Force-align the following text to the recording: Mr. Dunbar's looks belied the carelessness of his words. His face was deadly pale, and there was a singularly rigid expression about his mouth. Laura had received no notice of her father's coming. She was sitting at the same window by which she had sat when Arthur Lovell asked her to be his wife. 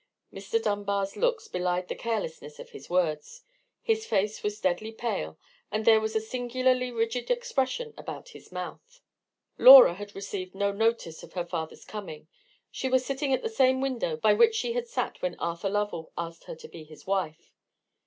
Mr. 0.33 0.59
Dunbar's 0.59 1.15
looks 1.15 1.47
belied 1.47 1.87
the 1.87 1.93
carelessness 1.93 2.57
of 2.57 2.71
his 2.71 2.89
words. 2.89 3.43
His 3.83 4.03
face 4.07 4.41
was 4.41 4.59
deadly 4.59 4.91
pale, 4.91 5.37
and 5.71 5.85
there 5.85 5.99
was 6.01 6.15
a 6.15 6.19
singularly 6.19 6.91
rigid 6.91 7.29
expression 7.29 7.93
about 7.99 8.29
his 8.29 8.51
mouth. 8.51 9.03
Laura 9.59 9.93
had 9.93 10.15
received 10.15 10.55
no 10.55 10.71
notice 10.71 11.21
of 11.21 11.33
her 11.33 11.45
father's 11.45 11.85
coming. 11.85 12.27
She 12.71 12.89
was 12.89 13.05
sitting 13.05 13.31
at 13.31 13.43
the 13.43 13.47
same 13.47 13.79
window 13.79 14.17
by 14.17 14.33
which 14.33 14.55
she 14.55 14.73
had 14.73 14.87
sat 14.87 15.21
when 15.21 15.35
Arthur 15.39 15.69
Lovell 15.69 16.11
asked 16.17 16.45
her 16.45 16.55
to 16.55 16.67
be 16.67 16.83
his 16.83 17.05
wife. 17.05 17.51